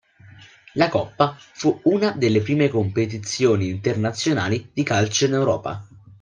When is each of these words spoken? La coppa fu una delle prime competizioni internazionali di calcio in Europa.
La 0.73 0.89
coppa 0.89 1.35
fu 1.37 1.79
una 1.83 2.09
delle 2.17 2.41
prime 2.41 2.69
competizioni 2.69 3.69
internazionali 3.69 4.71
di 4.73 4.81
calcio 4.81 5.27
in 5.27 5.33
Europa. 5.33 5.87